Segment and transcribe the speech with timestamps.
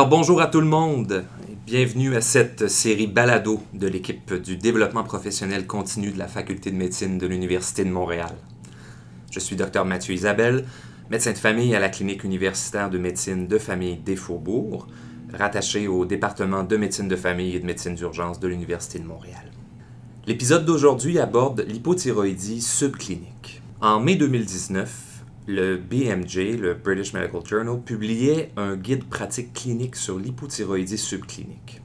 [0.00, 4.56] Alors bonjour à tout le monde et bienvenue à cette série balado de l'équipe du
[4.56, 8.34] développement professionnel continu de la Faculté de médecine de l'Université de Montréal.
[9.30, 10.64] Je suis Dr Mathieu Isabelle,
[11.10, 14.86] médecin de famille à la clinique universitaire de médecine de famille des Faubourgs,
[15.34, 19.52] rattaché au département de médecine de famille et de médecine d'urgence de l'Université de Montréal.
[20.26, 23.60] L'épisode d'aujourd'hui aborde l'hypothyroïdie subclinique.
[23.82, 25.09] En mai 2019,
[25.50, 31.82] le BMJ, le British Medical Journal, publiait un guide pratique clinique sur l'hypothyroïdie subclinique.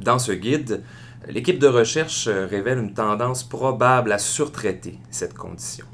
[0.00, 0.82] Dans ce guide,
[1.28, 5.86] l'équipe de recherche révèle une tendance probable à surtraiter cette condition.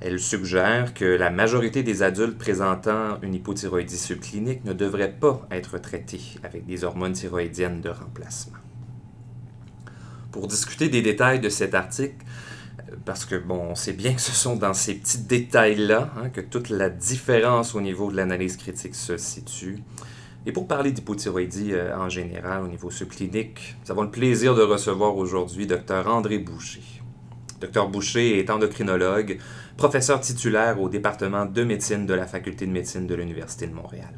[0.00, 5.76] Elle suggère que la majorité des adultes présentant une hypothyroïdie subclinique ne devraient pas être
[5.76, 8.56] traités avec des hormones thyroïdiennes de remplacement.
[10.32, 12.24] Pour discuter des détails de cet article,
[13.04, 16.40] parce que, bon, on sait bien que ce sont dans ces petits détails-là hein, que
[16.40, 19.78] toute la différence au niveau de l'analyse critique se situe.
[20.46, 24.62] Et pour parler d'hypothyroïdie euh, en général au niveau subclinique, nous avons le plaisir de
[24.62, 26.82] recevoir aujourd'hui Dr André Boucher.
[27.60, 29.38] Dr Boucher est endocrinologue,
[29.76, 34.14] professeur titulaire au département de médecine de la Faculté de médecine de l'Université de Montréal.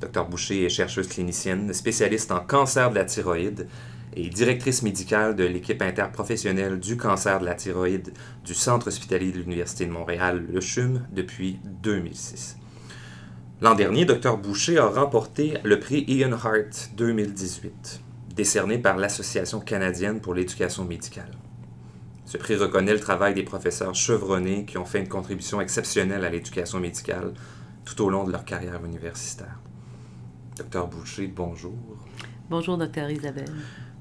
[0.00, 3.68] Dr Boucher est chercheuse clinicienne, spécialiste en cancer de la thyroïde
[4.16, 8.12] et directrice médicale de l'équipe interprofessionnelle du cancer de la thyroïde
[8.44, 12.58] du Centre hospitalier de l'Université de Montréal, le CHUM, depuis 2006.
[13.60, 18.00] L'an dernier, Dr Boucher a remporté le prix Ian Hart 2018,
[18.34, 21.30] décerné par l'Association canadienne pour l'éducation médicale.
[22.24, 26.30] Ce prix reconnaît le travail des professeurs chevronnés qui ont fait une contribution exceptionnelle à
[26.30, 27.34] l'éducation médicale
[27.84, 29.60] tout au long de leur carrière universitaire.
[30.56, 31.74] Docteur Boucher, bonjour.
[32.48, 33.52] Bonjour, docteur Isabelle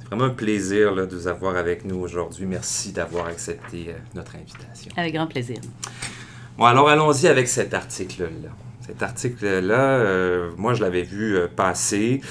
[0.07, 2.45] vraiment un plaisir de vous avoir avec nous aujourd'hui.
[2.45, 4.91] Merci d'avoir accepté euh, notre invitation.
[4.97, 5.57] Avec grand plaisir.
[6.57, 8.49] Bon, alors allons-y avec cet article-là.
[8.85, 12.21] Cet article-là, euh, moi, je l'avais vu euh, passer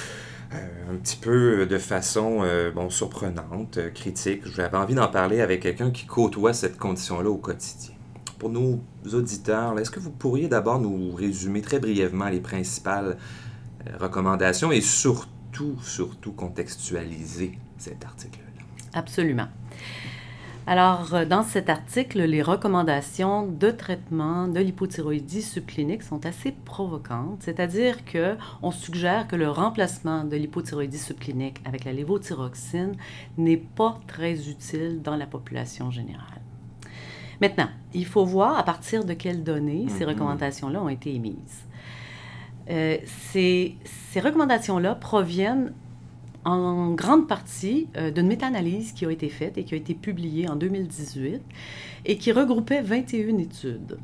[0.53, 2.43] un petit peu de façon
[2.75, 4.43] bon, surprenante, critique.
[4.55, 7.95] J'avais envie d'en parler avec quelqu'un qui côtoie cette condition-là au quotidien.
[8.39, 8.79] Pour nos
[9.15, 13.17] auditeurs, est-ce que vous pourriez d'abord nous résumer très brièvement les principales
[13.99, 15.27] recommandations et surtout,
[15.83, 18.63] surtout contextualiser cet article-là.
[18.95, 19.49] Absolument.
[20.67, 27.43] Alors, euh, dans cet article, les recommandations de traitement de l'hypothyroïdie subclinique sont assez provocantes,
[27.43, 32.95] c'est-à-dire qu'on suggère que le remplacement de l'hypothyroïdie subclinique avec la lévothyroxine
[33.39, 36.41] n'est pas très utile dans la population générale.
[37.41, 40.09] Maintenant, il faut voir à partir de quelles données ces mm-hmm.
[40.11, 41.67] recommandations-là ont été émises.
[42.71, 42.97] Euh,
[43.33, 43.77] ces,
[44.13, 45.73] ces recommandations-là proviennent
[46.45, 50.49] en grande partie euh, d'une méta-analyse qui a été faite et qui a été publiée
[50.49, 51.41] en 2018
[52.05, 53.99] et qui regroupait 21 études.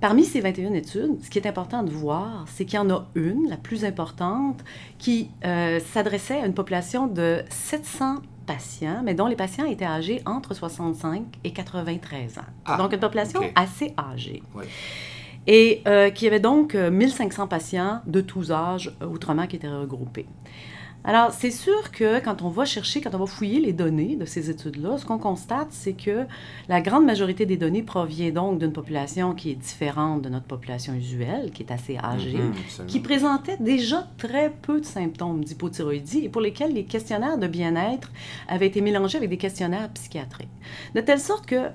[0.00, 3.08] Parmi ces 21 études, ce qui est important de voir, c'est qu'il y en a
[3.16, 4.62] une, la plus importante,
[4.98, 10.22] qui euh, s'adressait à une population de 700 patients, mais dont les patients étaient âgés
[10.24, 12.42] entre 65 et 93 ans.
[12.64, 14.42] Ah, donc une population assez âgée.
[15.48, 20.26] Et euh, qui avait donc 1500 patients de tous âges, outre-mer, qui étaient regroupés.
[21.04, 24.24] Alors, c'est sûr que quand on va chercher, quand on va fouiller les données de
[24.24, 26.26] ces études-là, ce qu'on constate, c'est que
[26.68, 30.92] la grande majorité des données provient donc d'une population qui est différente de notre population
[30.92, 36.28] usuelle, qui est assez âgée, mhm, qui présentait déjà très peu de symptômes d'hypothyroïdie et
[36.28, 38.10] pour lesquels les questionnaires de bien-être
[38.48, 40.48] avaient été mélangés avec des questionnaires psychiatriques.
[40.94, 41.70] De telle sorte que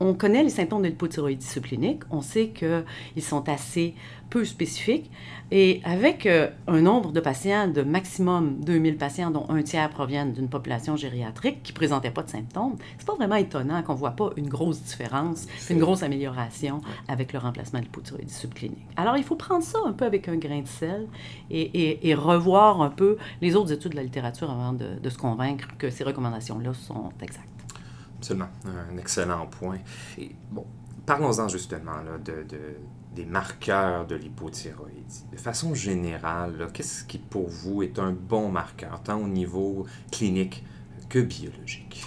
[0.00, 3.94] on connaît les symptômes de l'hypothyroïdie subclinique, on sait qu'ils sont assez
[4.30, 5.10] peu spécifiques,
[5.50, 10.32] et avec euh, un nombre de patients de maximum 2000 patients, dont un tiers proviennent
[10.32, 13.98] d'une population gériatrique qui ne présentait pas de symptômes, c'est pas vraiment étonnant qu'on ne
[13.98, 18.78] voit pas une grosse différence, une grosse amélioration avec le remplacement de l'hypothyroïdie subclinique.
[18.96, 21.08] Alors, il faut prendre ça un peu avec un grain de sel
[21.50, 25.68] et, revoir un peu les autres études de la littérature avant de, de se convaincre
[25.78, 27.49] que ces recommandations-là sont exactes.
[28.20, 28.50] Absolument,
[28.92, 29.78] un excellent point.
[31.06, 31.96] Parlons-en justement
[33.14, 35.24] des marqueurs de l'hypothyroïdie.
[35.32, 40.62] De façon générale, qu'est-ce qui pour vous est un bon marqueur, tant au niveau clinique
[41.08, 42.04] que biologique?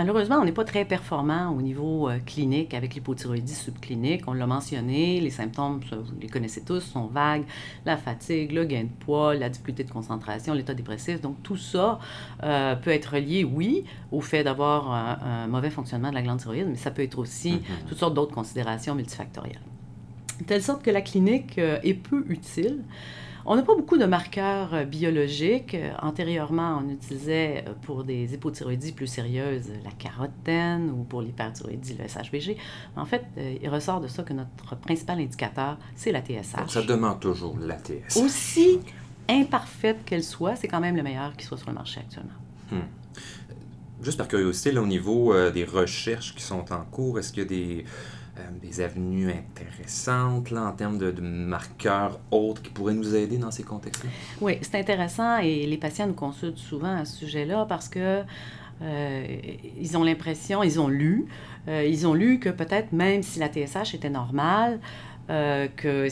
[0.00, 4.26] Malheureusement, on n'est pas très performant au niveau euh, clinique avec l'hypothyroïdie subclinique.
[4.26, 7.44] On l'a mentionné, les symptômes, vous les connaissez tous, sont vagues.
[7.84, 11.20] La fatigue, le gain de poids, la difficulté de concentration, l'état dépressif.
[11.20, 11.98] Donc, tout ça
[12.42, 16.68] euh, peut être lié, oui, au fait d'avoir un, mauvais fonctionnement de la glande thyroïde,
[16.70, 17.88] mais ça peut être aussi mm-hmm.
[17.90, 19.60] toutes sortes d'autres considérations multifactorielles.
[20.42, 22.82] De telle sorte que la clinique est peu utile.
[23.46, 25.74] On n'a pas beaucoup de marqueurs euh, biologiques.
[25.74, 31.96] Euh, antérieurement, on utilisait euh, pour des hypothyroïdies plus sérieuses la carotène ou pour l'hyperthyroïdie
[31.98, 32.56] le SHBG.
[32.96, 33.24] En fait,
[33.60, 36.56] il ressort de ça que notre principal indicateur, c'est la TSH.
[36.58, 38.16] Donc, ça demande toujours la TSH.
[38.16, 38.80] Aussi
[39.28, 42.30] imparfaite qu'elle soit, c'est quand même le meilleur qui soit sur le marché actuellement.
[42.70, 42.86] Hmm.
[44.02, 47.46] Juste par curiosité, là, au niveau des recherches qui sont en cours, est-ce qu'il y
[47.46, 47.84] a des
[48.40, 53.50] euh, des avenues intéressantes là, en termes de, marqueurs autres qui pourraient nous aider dans
[53.50, 54.10] ces contextes-là?
[54.40, 58.22] Oui, c'est intéressant et les patients nous consultent souvent à ce sujet-là parce que
[58.82, 59.26] euh,
[59.78, 61.26] ils ont l'impression, ils ont lu,
[61.68, 64.80] euh, ils ont lu que peut-être même si la TSH était normale,
[65.28, 66.08] euh, que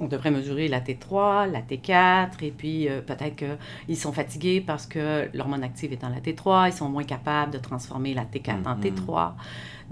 [0.00, 5.28] on devrait mesurer la T3, la T4, et puis peut-être qu'ils sont fatigués parce que
[5.34, 8.76] l'hormone active est en la T3, ils sont moins capables de transformer la T4 en
[8.76, 8.94] mm-hmm.
[9.06, 9.32] T3.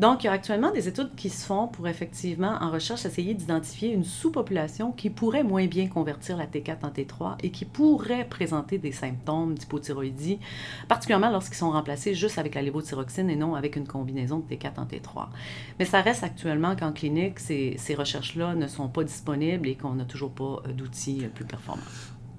[0.00, 3.34] Donc, il y a actuellement des études qui se font pour effectivement, en recherche, essayer
[3.34, 8.24] d'identifier une sous-population qui pourrait moins bien convertir la T4 en T3 et qui pourrait
[8.24, 10.38] présenter des symptômes d'hypothyroïdie,
[10.88, 14.80] particulièrement lorsqu'ils sont remplacés juste avec la lévothyroxine et non avec une combinaison de T4
[14.80, 15.26] en T3.
[15.78, 19.96] Mais ça reste actuellement qu'en clinique, ces, ces recherches-là ne sont pas disponibles et qu'on
[19.96, 21.82] n'a toujours pas euh, d'outils euh, plus performants.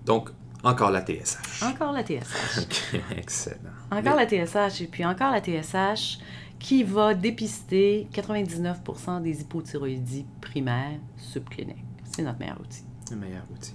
[0.07, 0.31] Donc,
[0.63, 1.63] encore la TSH.
[1.63, 2.59] Encore la TSH.
[2.61, 3.69] OK, excellent.
[3.91, 4.81] Encore la TSH.
[4.81, 6.19] Et puis encore la TSH,
[6.61, 11.83] qui va dépister 99% des hypothyroïdies primaires subcliniques.
[12.03, 12.83] C'est notre meilleur outil.
[13.09, 13.73] Le meilleur outil.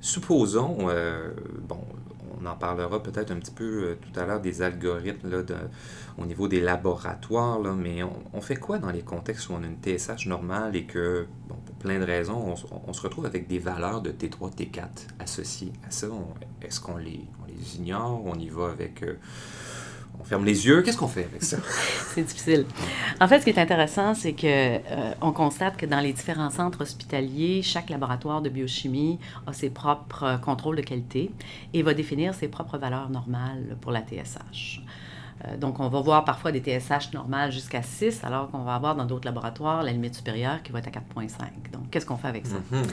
[0.00, 1.32] Supposons, euh,
[1.68, 1.78] bon,
[2.40, 5.42] on en parlera peut-être un petit peu euh, tout à l'heure des algorithmes là,
[6.18, 9.76] au niveau des laboratoires, mais on, fait quoi dans les contextes où on a une
[9.76, 12.54] TSH normale et que, pour plein de raisons,
[12.86, 16.08] on, se retrouve avec des valeurs de T3, T4 associées à ça?
[16.62, 18.22] Est-ce qu'on les, on les ignore?
[18.24, 19.02] On y va avec...
[19.02, 19.18] Euh,
[20.20, 20.82] on ferme les yeux.
[20.82, 21.58] Qu'est-ce qu'on fait avec ça?
[22.14, 22.66] c'est difficile.
[23.20, 26.50] En fait, ce qui est intéressant, c'est que euh, on constate que dans les différents
[26.50, 31.30] centres hospitaliers, chaque laboratoire de biochimie a ses propres euh, contrôles de qualité
[31.72, 34.80] et va définir ses propres valeurs normales pour la TSH.
[35.44, 38.94] Euh, donc, on va voir parfois des TSH normales jusqu'à 6, alors qu'on va avoir
[38.94, 41.72] dans d'autres laboratoires la limite supérieure qui va être à 4,5.
[41.72, 42.56] Donc, qu'est-ce qu'on fait avec ça?
[42.56, 42.90] Mm-hmm.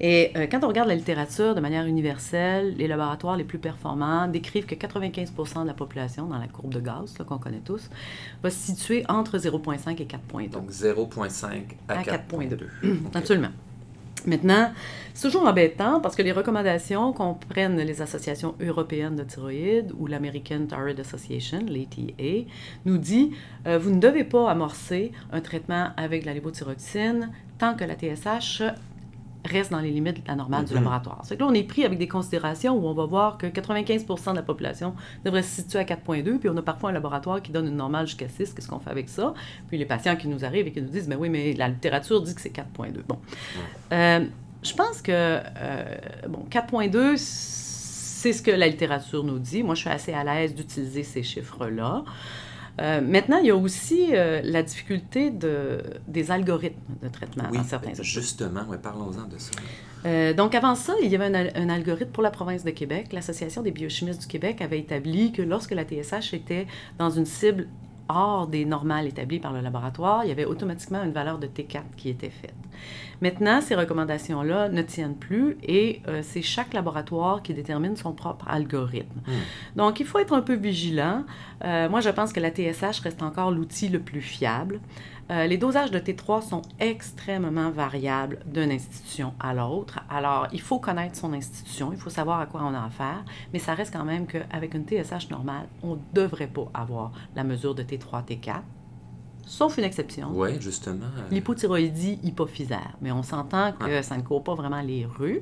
[0.00, 4.28] Et euh, quand on regarde la littérature de manière universelle, les laboratoires les plus performants
[4.28, 7.88] décrivent que 95% de la population, dans la courbe de gaz qu'on connaît tous,
[8.42, 10.50] va se situer entre 0,5 et 4,2.
[10.50, 12.58] Donc 0,5 à, 4,2.
[13.14, 13.48] Absolument.
[14.26, 14.72] Maintenant,
[15.14, 20.66] c'est toujours embêtant parce que les recommandations comprennent les associations européennes de thyroïde ou l'American
[20.66, 22.48] Thyroid Association, l'ATA,
[22.84, 23.30] nous dit
[23.66, 28.62] euh, vous ne devez pas amorcer un traitement avec la lévothyroxine tant que la TSH
[29.46, 30.76] reste dans les limites de la normale du mm-hmm.
[30.76, 31.20] laboratoire.
[31.24, 34.30] C'est que là, on est pris avec des considérations où on va voir que 95%
[34.30, 34.94] de la population
[35.24, 38.06] devrait se situer à 4,2, puis on a parfois un laboratoire qui donne une normale
[38.06, 38.52] jusqu'à 6.
[38.52, 39.34] Qu'est-ce qu'on fait avec ça?
[39.68, 42.20] Puis les patients qui nous arrivent et qui nous disent, mais oui, mais la littérature
[42.22, 43.02] dit que c'est 4,2.
[43.06, 43.18] Bon.
[43.92, 44.26] Euh,
[44.62, 45.84] je pense que, euh,
[46.28, 49.62] bon, 4,2, c'est ce que la littérature nous dit.
[49.62, 52.04] Moi, je suis assez à l'aise d'utiliser ces chiffres-là.
[52.80, 57.58] Euh, maintenant, il y a aussi euh, la difficulté de, des algorithmes de traitement oui,
[57.58, 59.52] dans certains Justement, parlons-en de ça.
[60.04, 63.12] Euh, donc, avant ça, il y avait un, un, algorithme pour la province de Québec.
[63.12, 66.66] L'Association des biochimistes du Québec avait établi que lorsque la TSH était
[66.98, 67.66] dans une cible
[68.08, 71.82] hors des normales établies par le laboratoire, il y avait automatiquement une valeur de T4
[71.96, 72.54] qui était faite.
[73.22, 78.46] Maintenant, ces recommandations-là ne tiennent plus et euh, c'est chaque laboratoire qui détermine son propre
[78.48, 79.20] algorithme.
[79.26, 79.76] Hmm.
[79.76, 81.24] Donc, il faut être un peu vigilant.
[81.64, 84.80] Euh, moi, je pense que la TSH reste encore l'outil le plus fiable.
[85.30, 89.98] Euh, les dosages de T3 sont extrêmement variables d'une institution à l'autre.
[90.08, 93.58] Alors, il faut connaître son institution, il faut savoir à quoi on a affaire, mais
[93.58, 97.74] ça reste quand même qu'avec une TSH normale, on ne devrait pas avoir la mesure
[97.74, 98.62] de T3, T4
[99.46, 100.30] sauf une exception.
[100.32, 101.06] Oui, justement.
[101.16, 102.96] Euh, L'hypothyroïdie hypophysaire.
[103.00, 105.40] Mais on s'entend que ça ne court pas vraiment les rues.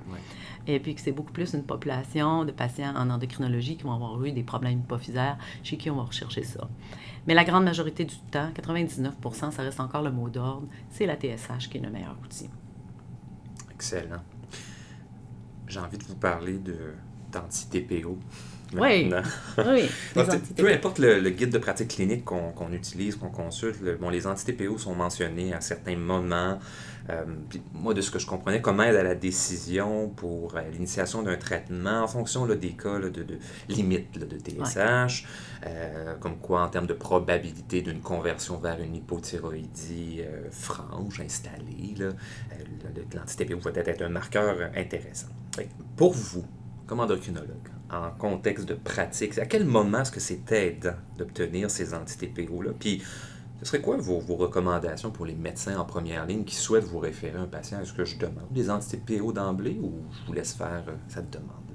[0.66, 4.22] Et puis que c'est beaucoup plus une population de patients en endocrinologie qui vont avoir
[4.24, 6.68] eu des problèmes hypophysaires, chez qui on va rechercher ça.
[7.26, 11.16] Mais la grande majorité du temps, 99% ça reste encore le mot d'ordre, c'est la
[11.16, 12.48] TSH qui est le meilleur outil.
[13.74, 14.22] Excellent.
[15.66, 16.94] J'ai envie de vous parler de
[17.32, 18.18] d'anti-TPO.
[18.80, 19.12] Oui.
[19.58, 19.88] oui
[20.56, 24.94] peu importe le, guide de pratique clinique qu'on utilise, qu'on consulte, bon, les anti-TPO sont
[24.94, 26.58] mentionnés à certains moments.
[27.10, 27.24] Euh,
[27.74, 31.36] moi, de ce que je comprenais, comme aide à la décision pour euh, l'initiation d'un
[31.36, 33.38] traitement en fonction des cas de, de
[33.68, 35.26] limite de TSH,
[35.66, 41.94] euh, comme quoi en termes de probabilité d'une conversion vers une hypothyroïdie franche, installée,
[43.14, 45.28] l'anti-TPO peut être un marqueur intéressant.
[45.96, 46.44] Pour vous,
[46.86, 51.94] comme endocrinologue, en contexte de pratique, à quel moment est-ce que c'est aidant d'obtenir ces
[51.94, 52.72] anti-TPO-là?
[52.78, 53.02] Puis,
[53.60, 57.38] Ce serait quoi vos, recommandations pour les médecins en première ligne qui souhaitent vous référer
[57.38, 57.80] un patient?
[57.80, 61.73] Est-ce que je demande des anti-TPO d'emblée ou je vous laisse faire cette demande?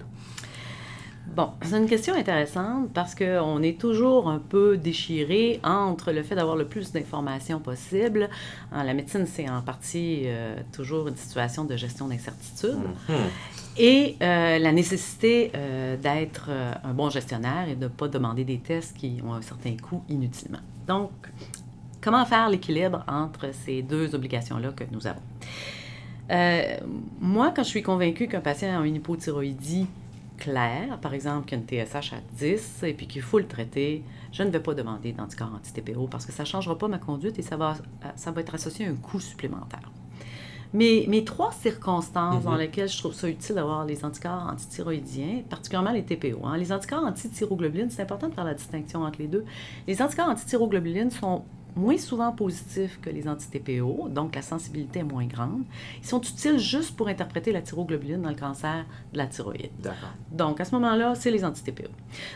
[1.35, 6.35] Bon, c'est une question intéressante parce qu'on est toujours un peu déchiré entre le fait
[6.35, 8.29] d'avoir le plus d'informations possible.
[8.71, 12.79] la médecine, c'est en partie euh, toujours une situation de gestion d'incertitude.
[13.07, 13.15] Mhm.
[13.77, 16.49] Et euh, la nécessité euh, d'être
[16.83, 20.03] un bon gestionnaire et de ne pas demander des tests qui ont un certain coût
[20.09, 20.59] inutilement.
[20.87, 21.11] Donc,
[22.01, 25.21] comment faire l'équilibre entre ces deux obligations-là que nous avons?
[27.19, 29.87] moi, quand je suis convaincue qu'un patient a une hypothyroïdie
[30.39, 33.47] clair, par exemple qu'il y a une TSH à 10 et puis qu'il faut le
[33.47, 36.97] traiter, je ne vais pas demander d'anticorps anti-TPO parce que ça ne changera pas ma
[36.97, 37.75] conduite et ça va,
[38.15, 39.91] ça va être associé à un coût supplémentaire.
[40.73, 42.59] Mais mes trois circonstances dans mhm.
[42.59, 46.45] lesquelles je trouve ça utile d'avoir les anticorps antithyroïdiens, particulièrement les TPO.
[46.45, 46.57] Hein.
[46.57, 49.45] Les anticorps antithyroglobulines, c'est important de faire la distinction entre les deux.
[49.87, 51.43] Les anticorps antithyroglobulines sont
[51.75, 55.63] moins souvent positifs que les anti-TPO, donc la sensibilité est moins grande.
[56.01, 59.71] Ils sont utiles juste pour interpréter la thyroglobuline dans le cancer de la thyroïde.
[60.31, 61.89] Donc, à ce moment-là, c'est les anti-TPO.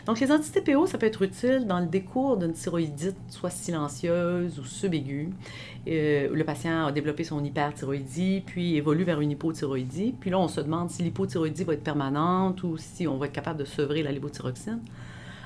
[0.06, 4.64] Donc, les anti-TPO, ça peut être utile dans le décours d'une thyroïdite, soit silencieuse ou
[4.64, 5.30] subaiguë.
[5.86, 10.14] Euh, le patient a développé son hyperthyroïdie, puis évolue vers une hypothyroïdie.
[10.18, 13.32] Puis là, on se demande si l'hypothyroïdie va être permanente ou si on va être
[13.32, 14.80] capable de sevrer la levothyroxine.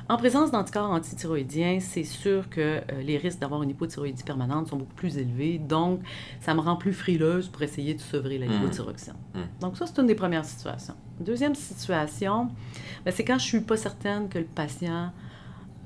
[0.09, 4.77] En présence d'anticorps antithyroïdiens, c'est sûr que euh, les risques d'avoir une hypothyroïdie permanente sont
[4.77, 5.59] beaucoup plus élevés.
[5.59, 6.01] Donc,
[6.41, 8.53] ça me rend plus frileuse pour essayer de sevrer la mmh.
[8.53, 9.15] hypothyroxine.
[9.35, 9.41] Mmh.
[9.61, 10.95] Donc, ça, c'est une des premières situations.
[11.21, 12.49] Deuxième situation,
[13.05, 15.13] ben, c'est quand je suis pas certaine que le patient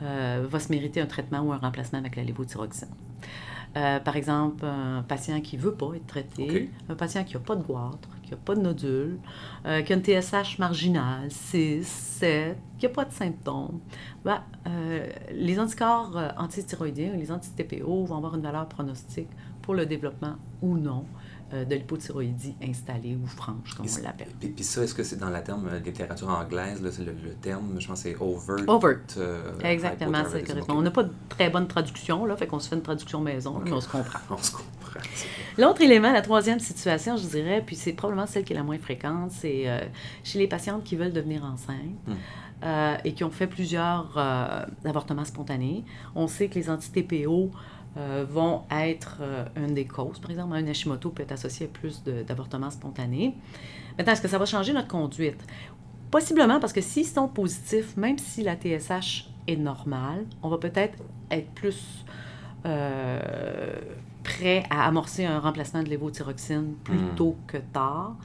[0.02, 2.88] euh, va se mériter un traitement ou un remplacement avec la lévothyroxine.
[3.76, 7.40] Euh, par exemple, un patient qui ne veut pas être traité, un patient qui n'a
[7.40, 9.18] pas de goitre, n'a pas de nodule,
[9.66, 13.80] euh, qui a une TSH marginale, 6, 7, qui n'a pas de symptômes,
[14.24, 19.30] ben, euh, les anticorps antithyroïdiens, les anti-TPO vont avoir une valeur pronostique
[19.62, 21.04] pour le développement ou non.
[21.04, 21.21] euh,
[21.52, 24.28] de l'hypothyroïdie installée ou franche, comme on l'appelle.
[24.40, 27.78] Et puis ça, est-ce que c'est dans la terme euh, littérature anglaise, là, le, terme,
[27.78, 28.68] je pense c'est overt.
[28.68, 29.00] Overt.
[29.18, 30.64] Euh, Exactement, c'est correct.
[30.68, 33.60] On n'a pas de très bonne traduction, là, fait qu'on se fait une traduction maison,
[33.62, 34.18] mais on se comprend.
[34.30, 35.00] on se comprend.
[35.58, 38.78] L'autre élément, la troisième situation, je dirais, puis c'est probablement celle qui est la moins
[38.78, 39.66] fréquente, c'est
[40.24, 41.78] chez les patientes qui veulent devenir enceintes.
[42.06, 42.96] Hmm.
[43.04, 44.16] et qui ont fait plusieurs
[44.84, 45.84] avortements spontanés.
[46.14, 47.50] On sait que les anti-TPO
[47.96, 50.18] euh, vont être euh, une des causes.
[50.18, 53.34] Par exemple, un Hashimoto peut être associé à plus d'avortements spontanés.
[53.98, 55.40] Maintenant, est-ce que ça va changer notre conduite?
[56.10, 60.98] Possiblement parce que s'ils sont positifs, même si la TSH est normale, on va peut-être
[61.30, 62.04] être plus
[62.64, 63.20] euh,
[64.22, 67.14] prêt à amorcer un remplacement de lévothyroxine plus hmm.
[67.16, 68.16] tôt que tard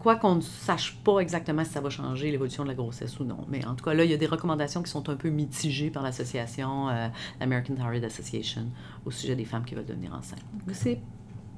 [0.00, 3.24] quoi qu'on ne sache pas exactement si ça va changer l'évolution de la grossesse ou
[3.24, 3.44] non.
[3.48, 5.90] Mais en tout cas, là, il y a des recommandations qui sont un peu mitigées
[5.90, 8.66] par l'association, euh, l'American Thyroid Association,
[9.04, 10.42] au sujet des femmes qui veulent devenir enceintes.
[10.72, 10.98] C'est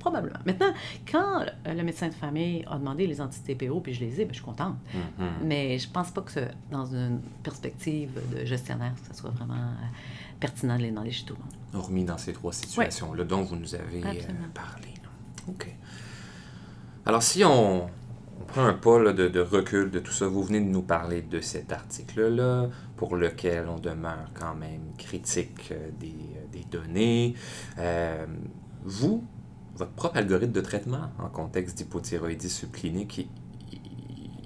[0.01, 0.41] probablement.
[0.45, 0.75] Maintenant,
[1.11, 4.33] quand euh, le médecin de famille a demandé les anti-TPO, puis je les ai, bien,
[4.33, 4.75] je suis contente.
[4.93, 5.45] Mm-hmm.
[5.45, 6.41] Mais je pense pas que
[6.73, 9.87] dans une perspective de gestionnaire, ça soit vraiment euh,
[10.41, 11.85] pertinent de les demander chez tout le monde.
[11.85, 14.01] Hormis dans ces trois situations-là dont vous nous avez
[14.53, 14.89] parlé.
[15.47, 15.73] OK.
[17.07, 17.89] Alors, si on,
[18.41, 20.27] on prend un pas de, recul de tout ça.
[20.27, 25.71] Vous venez de nous parler de cet article-là, pour lequel on demeure quand même critique
[25.73, 27.35] euh, des, euh, des données.
[27.79, 28.27] Euh,
[28.85, 29.25] vous,
[29.75, 33.29] votre propre algorithme de traitement en contexte d'hypothyroïdie subclinique,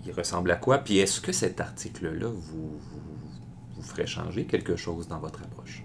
[0.04, 0.78] il, ressemble à quoi?
[0.78, 5.84] Puis est-ce que cet article-là vous, vous, ferait changer quelque chose dans votre approche?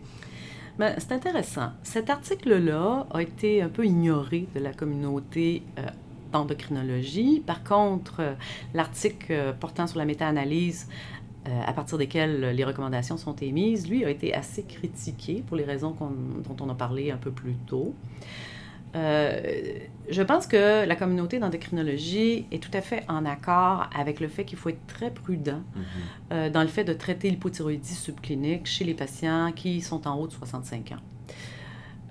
[0.77, 1.71] Ben, c'est intéressant.
[1.83, 5.63] Cet article-là a été un peu ignoré de la communauté
[6.31, 7.41] d'endocrinologie.
[7.45, 8.33] Par contre, euh,
[8.73, 10.87] l'article euh, portant sur la méta-analyse
[11.47, 15.63] euh, à partir desquels les recommandations sont émises, lui, a été assez critiqué pour les
[15.63, 17.95] raisons dont on a parlé un peu plus tôt.
[18.93, 24.45] je pense que la communauté d'endocrinologie est tout à fait en accord avec le fait
[24.45, 25.63] qu'il faut être très prudent
[26.31, 26.51] mm-hmm.
[26.51, 30.33] dans le fait de traiter l'hypothyroïdie subclinique chez les patients qui sont en haut de
[30.33, 31.01] 65 ans.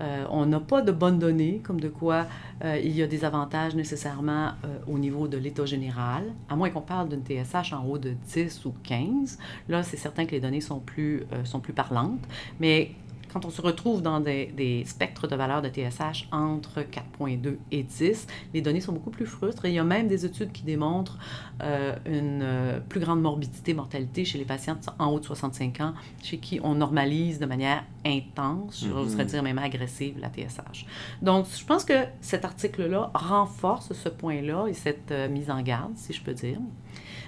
[0.01, 2.25] Euh, on n'a pas de bonnes données, comme de quoi
[2.63, 6.69] euh, il y a des avantages nécessairement euh, au niveau de l'état général, à moins
[6.69, 9.37] qu'on parle d'une TSH en haut de 10 ou 15.
[9.69, 12.21] Là, c'est certain que les données sont plus, sont plus parlantes,
[12.59, 12.91] mais
[13.31, 18.27] quand on se retrouve dans des, spectres de valeur de TSH entre 4.2 et 10,
[18.53, 19.65] les données sont beaucoup plus frustres.
[19.65, 21.17] Et il y a même des études qui démontrent
[21.63, 25.93] euh, une euh, plus grande morbidité, mortalité chez les patients en haut de 65 ans,
[26.21, 29.27] chez qui on normalise de manière intense, je voudrais mm-hmm.
[29.27, 30.85] dire même agressive, la TSH.
[31.21, 35.95] Donc, je pense que cet article-là renforce ce point-là et cette euh, mise en garde,
[35.95, 36.57] si je peux dire.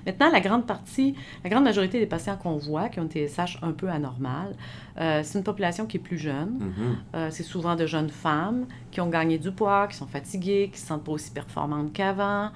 [0.06, 3.60] Maintenant, la grande partie, la grande majorité des patients qu'on voit qui ont une TSH
[3.62, 4.56] un peu anormale,
[5.00, 6.60] Euh, c'est une population qui est plus jeune.
[6.60, 6.98] Mhm.
[7.16, 10.74] Euh, c'est souvent de jeunes femmes qui ont gagné du poids, qui sont fatiguées, qui
[10.74, 12.52] ne se sentent pas aussi performantes qu'avant,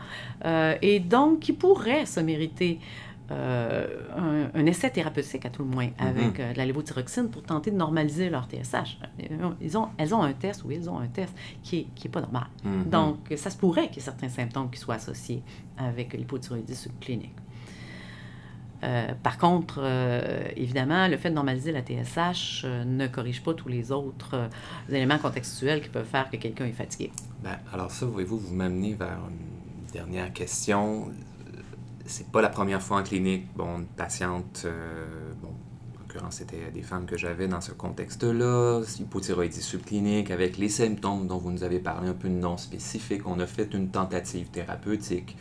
[0.46, 2.80] euh, et donc qui pourraient se mériter
[3.32, 7.44] euh, un, un essai thérapeutique, à tout le moins, avec euh, de la lévothyroxine pour
[7.44, 9.00] tenter de normaliser leur TSH.
[9.62, 12.12] Ils ont, elles ont un test, oui, elles ont un test qui n'est qui est
[12.12, 12.48] pas normal.
[12.64, 12.90] Mhm.
[12.90, 15.44] Donc, ça se pourrait qu'il y ait certains symptômes qui soient associés
[15.78, 17.36] avec l'hypothyroïdisme subclinique.
[18.84, 23.54] Euh, par contre, euh, évidemment, le fait de normaliser la TSH euh, ne corrige pas
[23.54, 24.50] tous les autres
[24.90, 27.12] éléments contextuels qui peuvent faire que quelqu'un est fatigué.
[27.44, 31.12] Ben, alors ça, voyez-vous, vous m'amenez vers une dernière question.
[32.08, 33.48] C'est pas la première fois en clinique.
[33.56, 35.06] Bon, une patiente, euh,
[35.42, 40.70] bon, en l'occurrence, c'était des femmes que j'avais dans ce contexte-là, hypothyroïdie subclinique, avec les
[40.70, 43.28] symptômes dont vous nous avez parlé, un peu non spécifiques.
[43.28, 45.38] On a fait une tentative thérapeutique,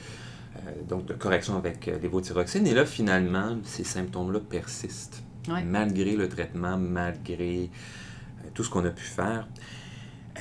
[0.57, 2.67] euh, donc de correction avec euh, l'évothyroxine.
[2.67, 5.23] Et là, finalement, ces symptômes-là persistent.
[5.49, 5.63] Ouais.
[5.63, 7.71] Malgré le traitement, malgré
[8.45, 9.47] euh, tout ce qu'on a pu faire.
[10.37, 10.41] Euh,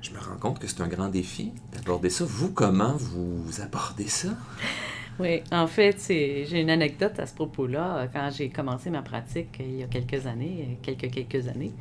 [0.00, 2.24] je me rends compte que c'est un grand défi d'aborder ça.
[2.24, 4.28] Vous, comment vous abordez ça?
[5.18, 8.08] Oui, en fait, j'ai une anecdote à ce propos-là.
[8.12, 11.72] Quand j'ai commencé ma pratique euh, il y a quelques années, euh, quelques quelques années,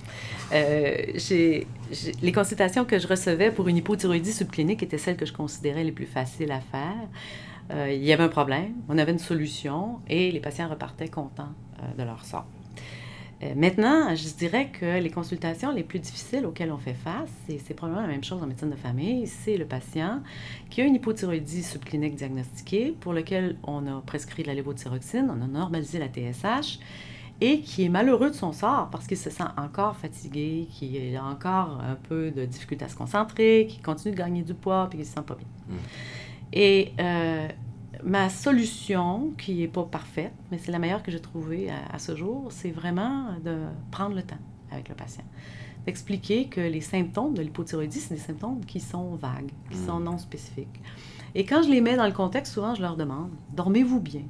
[0.52, 0.96] euh,
[2.22, 5.94] les consultations que je recevais pour une hypothyroïdie subclinique étaient celles que je considérais les
[5.94, 7.08] plus faciles à faire.
[7.72, 11.54] Euh, il y avait un problème, on avait une solution et les patients repartaient contents
[11.82, 12.48] euh, de leur sort.
[13.42, 17.58] Euh, maintenant, je dirais que les consultations les plus difficiles auxquelles on fait face, et
[17.58, 20.22] c'est probablement la même chose en médecine de famille, c'est le patient
[20.70, 25.42] qui a une hypothyroïdie subclinique diagnostiquée, pour lequel on a prescrit de la lévothyroxine, on
[25.42, 26.80] a normalisé la TSH,
[27.42, 31.24] et qui est malheureux de son sort parce qu'il se sent encore fatigué, qui a
[31.24, 35.00] encore un peu de difficulté à se concentrer, qui continue de gagner du poids, puis
[35.00, 35.48] qui se sent pas bien.
[35.70, 35.74] Mm.
[36.52, 37.48] Et euh,
[38.04, 42.00] ma solution, qui n'est pas parfaite, mais c'est la meilleure que j'ai trouvée à, à
[42.00, 43.58] ce jour, c'est vraiment de
[43.92, 44.38] prendre le temps
[44.72, 45.24] avec le patient.
[45.86, 49.86] D'expliquer que les symptômes de l'hypothyroïdie, c'est des symptômes qui sont vagues, qui Mm.
[49.86, 50.82] sont non spécifiques.
[51.36, 54.24] Et quand je les mets dans le contexte, souvent, je leur demande dormez-vous bien?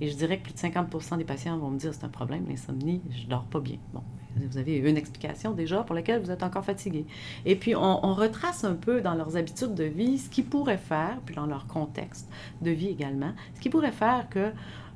[0.00, 2.44] Et je dirais que plus de 50% des patients vont me dire c'est un problème,
[2.48, 3.78] l'insomnie, je dors pas bien.
[3.92, 4.02] Bon,
[4.36, 7.04] vous avez une explication déjà pour laquelle vous êtes encore fatigué.
[7.44, 10.78] Et puis, on, on retrace un peu dans leurs habitudes de vie ce qu'ils pourraient
[10.78, 12.28] faire, puis dans leur contexte
[12.60, 14.50] de vie également, ce qui pourrait faire que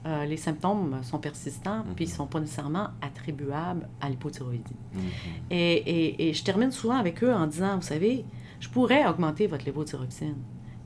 [0.07, 1.95] euh, les symptômes sont persistants, Mhm.
[1.97, 4.77] puis ils ne sont pas nécessairement attribuables à l'hypothyroïdie.
[4.95, 5.01] Mhm.
[5.51, 8.25] Et, et- et je termine souvent avec eux en disant, vous savez,
[8.61, 10.37] je pourrais augmenter votre lévothyroxine,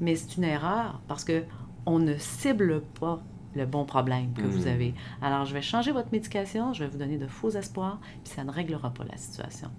[0.00, 1.42] mais c'est une erreur parce que
[1.86, 3.22] on ne cible pas
[3.56, 4.72] le bon problème que vous Mhm.
[4.72, 4.94] avez.
[5.22, 8.44] Alors, je vais changer votre médication, je vais vous donner de faux espoirs, puis ça
[8.44, 9.70] ne réglera pas la situation.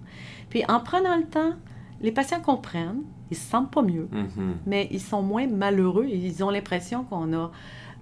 [0.50, 1.54] Puis, en prenant le temps,
[2.00, 4.56] les patients comprennent, ils se sentent pas mieux, Mhm.
[4.66, 7.50] mais ils sont moins malheureux et ils ont l'impression qu'on a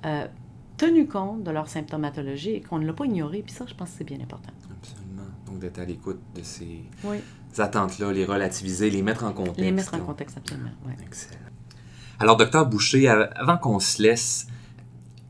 [0.07, 0.27] euh,
[0.79, 3.43] tenu compte de leur symptomatologie et qu'on ne l'a pas ignoré.
[3.43, 4.51] Puis ça, je pense que c'est bien important.
[4.81, 5.29] Absolument.
[5.47, 7.19] Donc, d'être à l'écoute de ces Oui.
[7.59, 9.61] attentes-là, les relativiser, les mettre en contexte.
[9.61, 10.71] Les mettre en contexte, absolument.
[10.87, 10.97] ouais.
[11.05, 11.37] Excellent.
[12.19, 14.47] Alors, docteur Boucher, av- avant qu'on se laisse,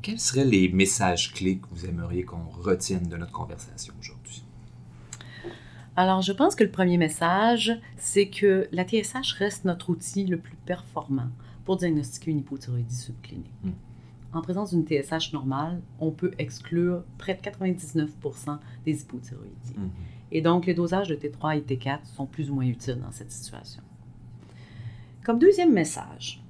[0.02, 4.44] quels seraient les messages clés que vous aimeriez qu'on retienne de notre conversation aujourd'hui?
[5.96, 10.38] Alors, je pense que le premier message, c'est que la TSH reste notre outil le
[10.38, 11.28] plus performant
[11.64, 13.50] pour diagnostiquer une hypothyroïdie subclinique.
[13.62, 13.70] Mm.
[14.32, 19.74] En présence d'une TSH normale, on peut exclure près de 99% des hypothyroïdies.
[19.76, 19.90] Mhm.
[20.30, 23.32] Et donc, les dosages de T3 et T4 sont plus ou moins utiles dans cette
[23.32, 23.82] situation.
[25.24, 26.42] Comme deuxième message,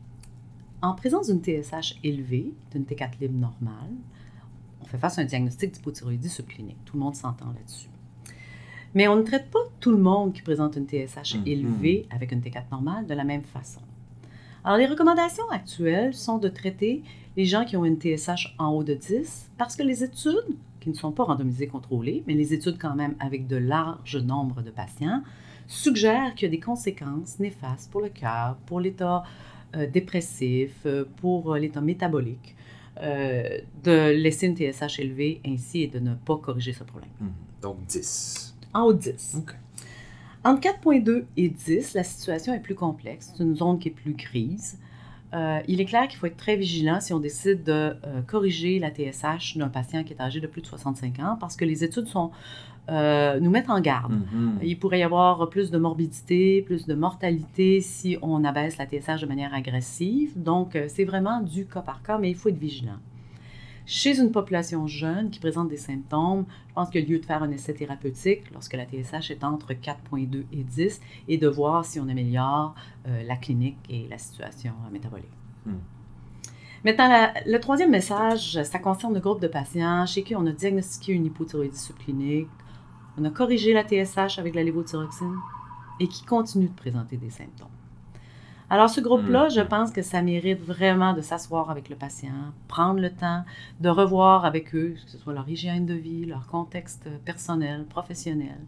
[0.83, 3.91] en présence d'une TSH élevée, d'une T4 libre normale,
[4.81, 6.79] on fait face à un diagnostic d'hypothyroïdie subclinique.
[6.85, 7.89] Tout le monde s'entend là-dessus.
[8.95, 11.43] Mais on ne traite pas tout le monde qui présente une TSH Mhm.
[11.47, 13.81] élevée avec une T4 normale de la même façon.
[14.65, 17.03] Alors, les recommandations actuelles sont de traiter
[17.37, 20.89] les gens qui ont une TSH en haut de 10 parce que les études, qui
[20.89, 24.71] ne sont pas randomisées contrôlées, mais les études quand même avec de larges nombres de
[24.71, 25.23] patients,
[25.67, 29.23] suggèrent qu'il y a des conséquences néfastes pour le cœur, pour l'état
[29.77, 32.57] euh, dépressif, euh, pour euh, l'état métabolique,
[33.03, 37.09] de laisser une TSH élevée ainsi et de ne pas corriger ce problème.
[37.19, 37.31] Mhm.
[37.63, 38.55] Donc, 10.
[38.75, 39.37] En haut de 10.
[39.39, 39.55] OK.
[40.45, 43.33] Entre 4.2 et 10, la situation est plus complexe.
[43.35, 44.79] C'est une zone qui est plus grise.
[45.33, 48.81] Euh, il est clair qu'il faut être très vigilant si on décide de euh, corriger
[48.81, 51.85] la TSH d'un patient qui est âgé de plus de 65 ans parce que les
[51.85, 52.33] études sont,
[52.91, 54.13] euh, nous mettent en garde.
[54.13, 54.59] Mhm.
[54.63, 59.21] Il pourrait y avoir plus de morbidité, plus de mortalité si on abaisse la TSH
[59.23, 60.33] de manière agressive.
[60.43, 62.99] Donc, euh, c'est vraiment du cas par cas, mais il faut être vigilant.
[63.87, 67.25] Chez une population jeune qui présente des symptômes, je pense qu'il y a lieu de
[67.25, 71.85] faire un essai thérapeutique lorsque la TSH est entre 4,2 et 10 et de voir
[71.85, 72.75] si on améliore
[73.09, 75.27] euh, la clinique et la situation métabolique.
[75.67, 75.73] Hmm.
[76.85, 80.53] Maintenant, la- le troisième message, ça concerne le groupe de patients chez qui on a
[80.53, 82.49] diagnostiqué une hypothyroïdie subclinique,
[83.21, 85.37] on a corrigé la TSH avec la lévothyroxine
[86.01, 87.69] et qui continuent de présenter des symptômes.
[88.73, 93.01] Alors, ce groupe-là, je pense que ça mérite vraiment de s'asseoir avec le patient, prendre
[93.01, 93.43] le temps
[93.81, 98.61] de revoir avec eux, que ce soit leur hygiène de vie, leur contexte personnel, professionnel,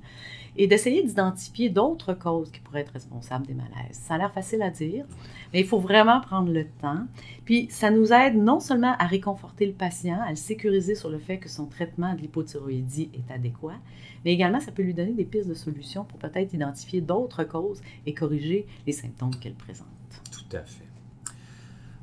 [0.57, 3.93] et d'essayer d'identifier d'autres causes qui pourraient être responsables des malaises.
[3.93, 5.05] Ça a l'air facile à dire,
[5.53, 7.07] mais il faut vraiment prendre le temps.
[7.45, 11.21] Puis, ça nous aide non seulement à réconforter le patient, à le sécuriser sur le
[11.21, 13.79] fait que son traitement de l'hypothyroïdie est adéquat,
[14.25, 17.81] mais également, ça peut lui donner des pistes de solutions pour peut-être identifier d'autres causes
[18.05, 19.92] et corriger les symptômes qu'elle présente.
[20.31, 20.89] Tout à fait.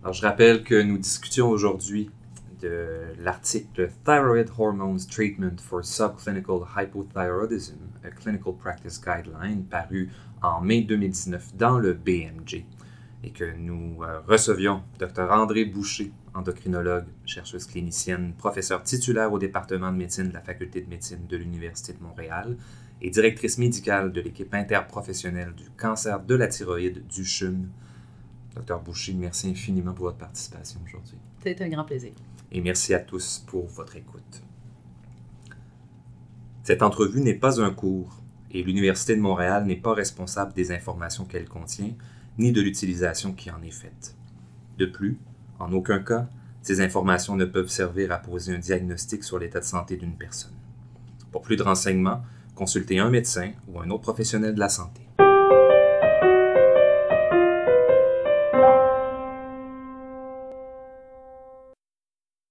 [0.02, 2.10] Alors, je rappelle que nous discutions aujourd'hui
[2.62, 10.10] de l'article Thyroid Hormones Treatment for Subclinical Hypothyroidism, a Clinical Practice Guideline, paru
[10.42, 12.66] en mai 2019 dans le BMJ,
[13.24, 15.32] et que nous euh, recevions Dr.
[15.32, 20.90] André Boucher, endocrinologue, chercheuse clinicienne, professeur titulaire au département de médecine de la Faculté de
[20.90, 22.56] médecine de l'Université de Montréal
[23.02, 27.70] et directrice médicale de l'équipe interprofessionnelle du cancer de la thyroïde du CHUM.
[28.56, 31.18] Docteur Boucher, merci infiniment pour votre participation aujourd'hui.
[31.44, 32.12] C'est un grand plaisir.
[32.52, 34.44] Et merci à tous pour votre écoute.
[36.64, 41.26] Cette entrevue n'est pas un cours et l'Université de Montréal n'est pas responsable des informations
[41.26, 41.94] qu'elle contient
[42.38, 44.16] ni de l'utilisation qui en est faite.
[44.78, 45.20] De plus,
[45.60, 46.28] en aucun cas,
[46.62, 50.54] ces informations ne peuvent servir à poser un diagnostic sur l'état de santé d'une personne.
[51.32, 52.22] Pour plus de renseignements,
[52.60, 55.09] consultez un médecin ou un autre professionnel de la santé.